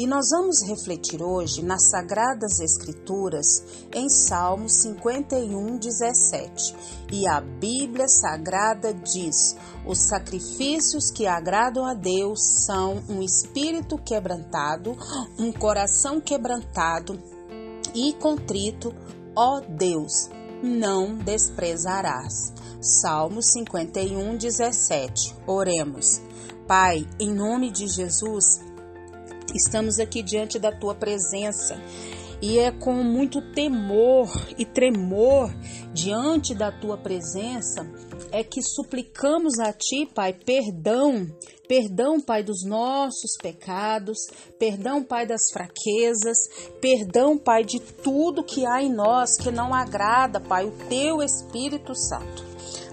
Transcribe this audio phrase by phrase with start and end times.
[0.00, 3.62] E nós vamos refletir hoje nas Sagradas Escrituras
[3.94, 6.74] em Salmo 51, 17.
[7.12, 9.54] E a Bíblia Sagrada diz:
[9.86, 14.96] Os sacrifícios que agradam a Deus são um espírito quebrantado,
[15.38, 17.22] um coração quebrantado
[17.94, 18.94] e contrito,
[19.36, 20.30] ó Deus,
[20.62, 22.54] não desprezarás.
[22.80, 25.36] Salmo 51, 17.
[25.46, 26.22] Oremos.
[26.66, 28.60] Pai, em nome de Jesus,
[29.54, 31.80] Estamos aqui diante da tua presença.
[32.42, 35.54] E é com muito temor e tremor
[35.92, 37.86] diante da tua presença
[38.32, 41.26] é que suplicamos a ti, Pai, perdão,
[41.68, 44.18] perdão, Pai, dos nossos pecados,
[44.58, 46.38] perdão, Pai, das fraquezas,
[46.80, 51.94] perdão, Pai, de tudo que há em nós que não agrada, Pai, o teu Espírito
[51.94, 52.49] Santo.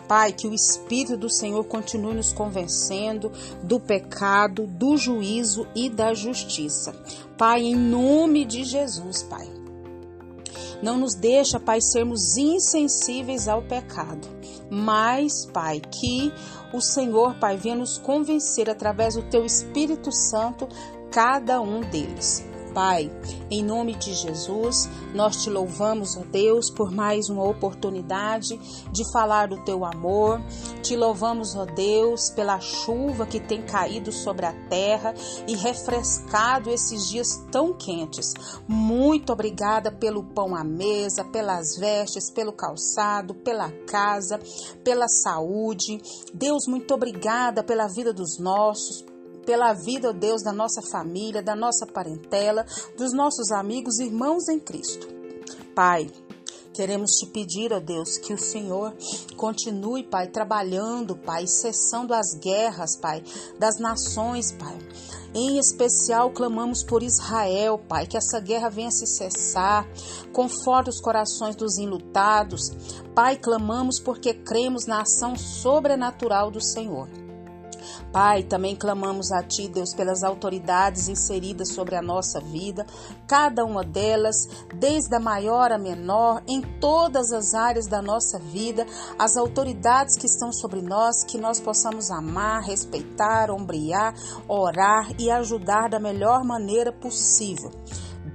[0.08, 6.14] Pai, que o Espírito do Senhor continue nos convencendo do pecado, do juízo e da
[6.14, 6.96] justiça.
[7.38, 9.48] Pai, em nome de Jesus, Pai.
[10.82, 14.28] Não nos deixa, Pai, sermos insensíveis ao pecado.
[14.70, 16.32] Mas, Pai, que
[16.74, 20.68] o Senhor, Pai, venha nos convencer através do Teu Espírito Santo
[21.12, 22.46] cada um deles.
[22.78, 23.12] Pai,
[23.50, 28.56] em nome de Jesus, nós te louvamos, ó Deus, por mais uma oportunidade
[28.92, 30.40] de falar do teu amor.
[30.84, 35.16] Te louvamos, ó Deus, pela chuva que tem caído sobre a terra
[35.48, 38.36] e refrescado esses dias tão quentes.
[38.68, 44.40] Muito obrigada pelo pão à mesa, pelas vestes, pelo calçado, pela casa,
[44.84, 46.00] pela saúde.
[46.32, 49.04] Deus, muito obrigada pela vida dos nossos,
[49.48, 52.66] pela vida, ó Deus, da nossa família, da nossa parentela,
[52.98, 55.08] dos nossos amigos irmãos em Cristo.
[55.74, 56.12] Pai,
[56.74, 58.96] Queremos te pedir, ó Deus, que o Senhor
[59.36, 63.24] continue, Pai, trabalhando, Pai, cessando as guerras, Pai,
[63.58, 64.78] das nações, Pai.
[65.34, 69.90] Em especial, clamamos por Israel, Pai, que essa guerra venha se cessar,
[70.32, 72.70] conforte os corações dos enlutados.
[73.16, 77.10] Pai, clamamos porque cremos na ação sobrenatural do Senhor.
[78.12, 82.86] Pai, também clamamos a Ti, Deus, pelas autoridades inseridas sobre a nossa vida,
[83.28, 88.86] cada uma delas, desde a maior a menor, em todas as áreas da nossa vida,
[89.20, 94.14] as autoridades que estão sobre nós, que nós possamos amar, respeitar, ombrear,
[94.48, 97.72] orar e ajudar da melhor maneira possível.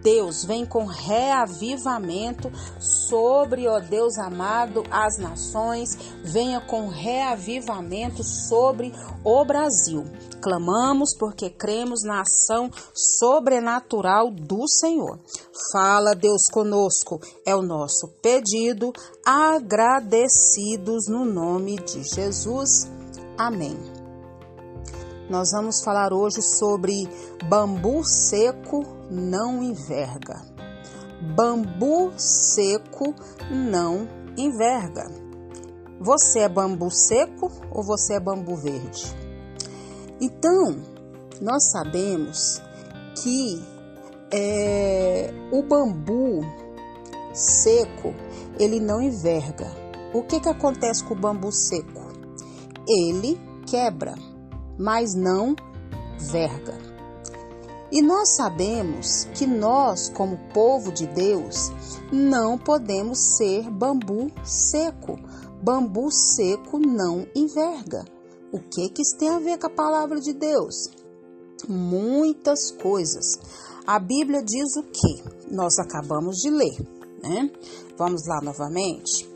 [0.03, 8.93] Deus vem com reavivamento sobre, ó Deus amado, as nações, venha com reavivamento sobre
[9.25, 10.05] o Brasil.
[10.43, 15.21] Clamamos porque cremos na ação sobrenatural do Senhor.
[15.73, 18.93] Fala, Deus, conosco, é o nosso pedido,
[19.25, 22.91] agradecidos no nome de Jesus.
[23.39, 23.79] Amém.
[25.31, 27.09] Nós vamos falar hoje sobre
[27.49, 30.41] bambu seco não enverga.
[31.37, 33.15] Bambu seco
[33.51, 35.09] não enverga.
[36.01, 39.15] Você é bambu seco ou você é bambu verde?
[40.21, 40.77] Então,
[41.41, 42.61] nós sabemos
[43.23, 43.63] que
[44.33, 46.41] é, o bambu
[47.33, 48.15] seco
[48.59, 49.71] ele não enverga.
[50.13, 52.03] O que, que acontece com o bambu seco?
[52.89, 54.15] Ele quebra,
[54.79, 55.55] mas não
[56.19, 56.92] verga.
[57.93, 61.71] E nós sabemos que nós, como povo de Deus,
[62.11, 65.19] não podemos ser bambu seco.
[65.63, 68.03] Bambu seco não enverga.
[68.51, 70.89] O que que isso tem a ver com a palavra de Deus?
[71.69, 73.39] Muitas coisas.
[73.87, 75.53] A Bíblia diz o que?
[75.55, 76.81] Nós acabamos de ler,
[77.23, 77.51] né?
[77.99, 79.31] Vamos lá novamente.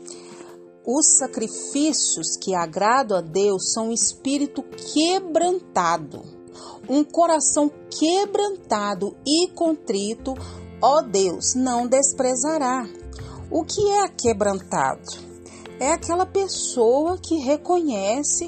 [0.83, 6.36] Os sacrifícios que agradam a Deus são um espírito quebrantado
[6.89, 10.33] um coração quebrantado e contrito,
[10.81, 12.87] ó Deus, não desprezará.
[13.49, 15.27] O que é quebrantado?
[15.79, 18.47] É aquela pessoa que reconhece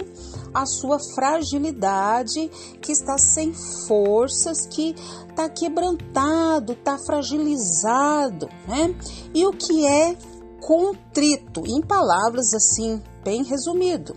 [0.54, 2.50] a sua fragilidade,
[2.82, 3.54] que está sem
[3.88, 4.96] forças, que
[5.30, 8.96] está quebrantado, está fragilizado, né?
[9.34, 10.18] E o que é
[10.60, 14.16] contrito, em palavras assim, bem resumido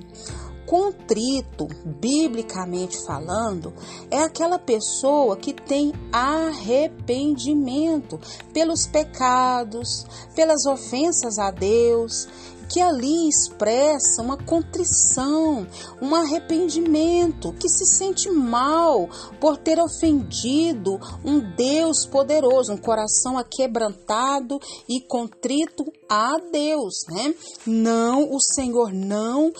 [0.72, 3.74] contrito, biblicamente falando,
[4.10, 8.18] é aquela pessoa que tem arrependimento
[8.54, 12.26] pelos pecados, pelas ofensas a Deus,
[12.70, 15.66] que ali expressa uma contrição,
[16.00, 24.58] um arrependimento, que se sente mal por ter ofendido um Deus poderoso, um coração aquebrantado
[24.88, 27.34] e contrito a Deus, né?
[27.66, 29.52] Não, o Senhor não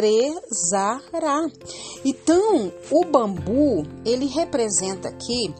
[0.00, 1.48] desprezará.
[2.04, 5.54] Então, o bambu, ele representa aqui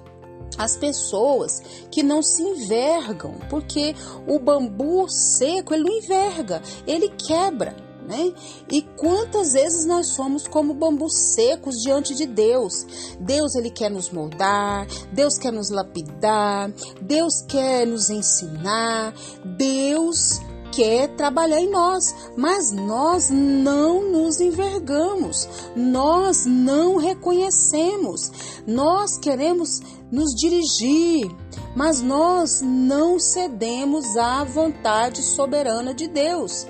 [0.58, 1.60] as pessoas
[1.90, 3.94] que não se envergam, porque
[4.26, 7.84] o bambu seco ele não enverga, ele quebra.
[8.06, 8.32] Né?
[8.70, 12.86] E quantas vezes nós somos como bambus secos diante de Deus?
[13.18, 16.72] Deus ele quer nos moldar, Deus quer nos lapidar,
[17.02, 19.12] Deus quer nos ensinar,
[19.44, 20.40] Deus
[20.76, 28.30] quer trabalhar em nós, mas nós não nos envergamos, nós não reconhecemos,
[28.66, 29.80] nós queremos
[30.12, 31.34] nos dirigir,
[31.74, 36.66] mas nós não cedemos à vontade soberana de Deus.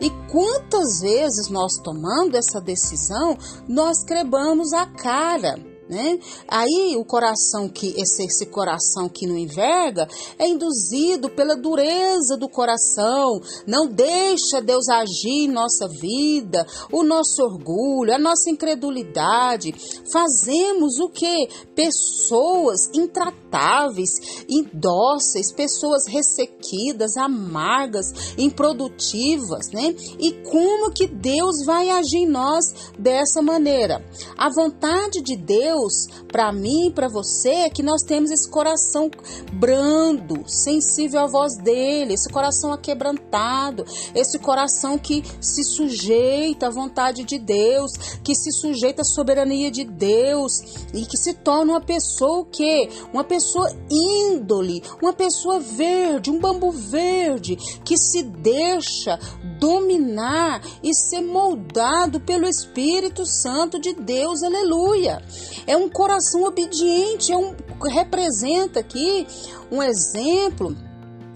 [0.00, 5.56] E quantas vezes nós tomando essa decisão, nós crebamos a cara
[5.88, 6.18] né?
[6.46, 10.06] Aí o coração que esse, esse coração que não enverga
[10.38, 17.42] é induzido pela dureza do coração, não deixa Deus agir em nossa vida, o nosso
[17.42, 19.74] orgulho, a nossa incredulidade.
[20.12, 21.48] Fazemos o que?
[21.74, 23.47] Pessoas intratáveis,
[24.48, 29.94] indóceis, pessoas ressequidas, amargas, improdutivas, né?
[30.18, 34.04] E como que Deus vai agir em nós dessa maneira?
[34.36, 39.10] A vontade de Deus para mim e para você é que nós temos esse coração
[39.52, 43.84] brando, sensível à voz dele, esse coração aquebrantado,
[44.14, 47.92] esse coração que se sujeita à vontade de Deus,
[48.22, 50.52] que se sujeita à soberania de Deus
[50.92, 52.88] e que se torna uma pessoa o quê?
[53.12, 53.37] Uma pessoa
[53.90, 59.18] índole, uma pessoa verde, um bambu verde que se deixa
[59.58, 64.42] dominar e ser moldado pelo Espírito Santo de Deus.
[64.42, 65.22] Aleluia
[65.68, 67.54] é um coração obediente, é um
[67.90, 69.26] representa aqui
[69.70, 70.74] um exemplo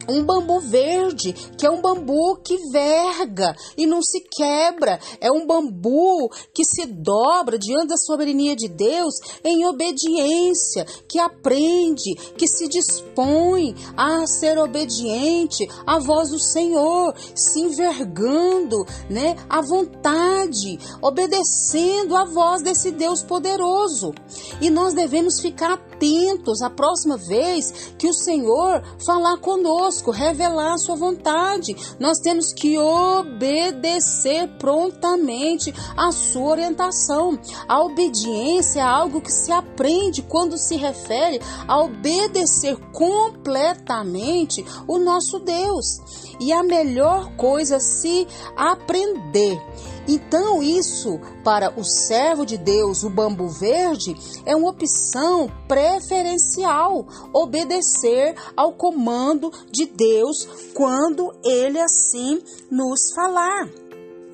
[0.09, 5.47] um bambu verde, que é um bambu que verga e não se quebra, é um
[5.47, 9.15] bambu que se dobra diante da soberania de Deus
[9.45, 17.61] em obediência, que aprende, que se dispõe a ser obediente à voz do Senhor, se
[17.61, 24.13] envergando, né, à vontade, obedecendo à voz desse Deus poderoso.
[24.61, 30.79] E nós devemos ficar atentos a próxima vez que o Senhor falar conosco, revelar a
[30.79, 31.77] sua vontade.
[31.99, 37.39] Nós temos que obedecer prontamente a sua orientação.
[37.69, 45.39] A obediência é algo que se aprende quando se refere a obedecer completamente o nosso
[45.41, 46.01] Deus.
[46.41, 49.61] E a melhor coisa se aprender
[50.07, 58.35] então, isso para o servo de Deus, o bambu verde, é uma opção preferencial obedecer
[58.57, 63.69] ao comando de Deus quando ele assim nos falar.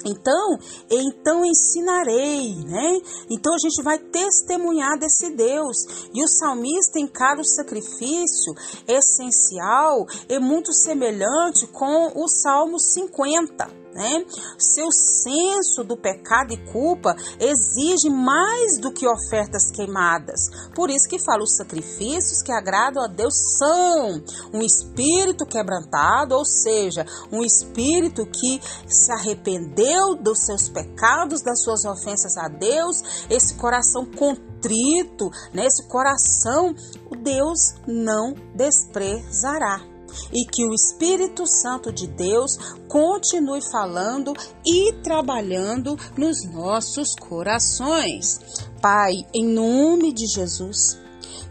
[0.06, 3.00] Então, então ensinarei, né?
[3.28, 6.08] Então a gente vai testemunhar desse Deus.
[6.14, 8.54] E o salmista encara o sacrifício
[8.86, 14.24] essencial e muito semelhante com o Salmo 50 né?
[14.58, 20.48] Seu senso do pecado e culpa exige mais do que ofertas queimadas.
[20.74, 24.22] Por isso que fala os sacrifícios que agradam a Deus são
[24.52, 31.84] um espírito quebrantado, ou seja, um espírito que se arrependeu dos seus pecados, das suas
[31.84, 35.66] ofensas a Deus, esse coração contrito, né?
[35.66, 36.74] esse coração,
[37.10, 39.97] o Deus não desprezará
[40.32, 42.56] e que o Espírito Santo de Deus
[42.88, 44.32] continue falando
[44.64, 48.40] e trabalhando nos nossos corações.
[48.80, 50.98] Pai, em nome de Jesus,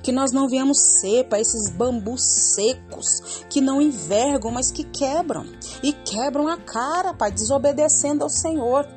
[0.01, 2.21] que nós não venhamos ser para esses bambus
[2.55, 5.45] secos que não envergam, mas que quebram
[5.83, 8.87] e quebram a cara, Pai, desobedecendo ao Senhor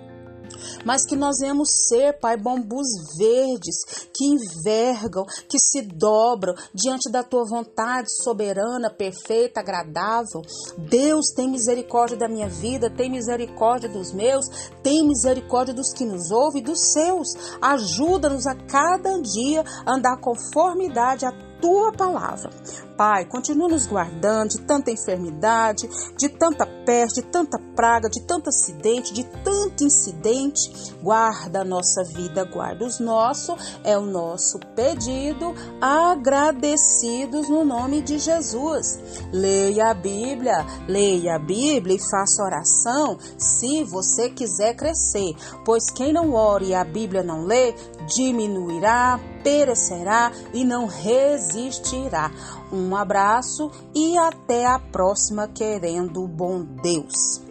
[0.85, 2.87] mas que nós venhamos ser, Pai, bambus
[3.17, 10.43] verdes que envergam, que se dobram diante da tua vontade soberana, perfeita, agradável.
[10.77, 14.47] Deus tem misericórdia da minha vida, tem misericórdia dos meus,
[14.83, 17.29] tem misericórdia dos que nos ouvem, dos seus.
[17.61, 22.51] Ajuda-nos a cada dia andar conformidade a tua palavra.
[22.97, 25.89] Pai, continua nos guardando de tanta enfermidade,
[26.19, 30.71] de tanta peste, de tanta praga, de tanto acidente, de tanto incidente.
[31.03, 38.19] Guarda a nossa vida, guarda os nossos, é o nosso pedido, agradecidos no nome de
[38.19, 39.01] Jesus.
[39.33, 46.13] Leia a Bíblia, leia a Bíblia e faça oração se você quiser crescer, pois quem
[46.13, 47.75] não ore e a Bíblia não lê,
[48.07, 52.31] diminuirá, perecerá e não resistirá.
[52.73, 57.43] Um abraço e até a próxima, querendo o bom Deus.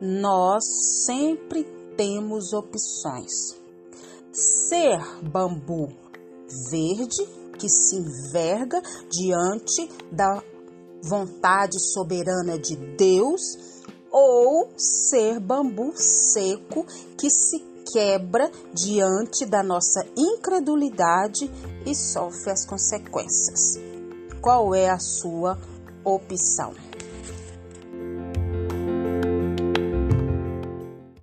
[0.00, 0.64] Nós
[1.06, 1.64] sempre
[1.96, 3.56] temos opções.
[4.32, 5.88] Ser bambu
[6.70, 7.28] verde
[7.58, 10.42] que se enverga diante da
[11.02, 13.40] vontade soberana de Deus
[14.10, 21.50] ou ser bambu seco que se quebra diante da nossa incredulidade
[21.84, 23.78] e sofre as consequências.
[24.40, 25.58] Qual é a sua
[26.02, 26.72] opção?